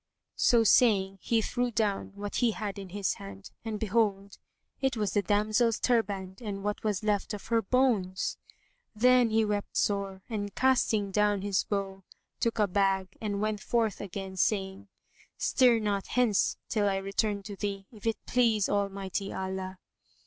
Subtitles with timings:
[0.37, 4.39] So saying, he threw down what he had in his hand, and behold,
[4.79, 8.39] it was the damsel's turband and what was left of her bones.
[8.95, 12.03] Then he wept sore and casting down his bow,[FN#138]
[12.39, 14.87] took a bag and went forth again saying,
[15.37, 19.77] "Stir not hence till I return to thee, if it please Almighty Allah."